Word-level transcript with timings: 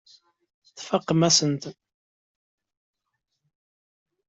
Tfakemt-asent-tt. 0.77 1.71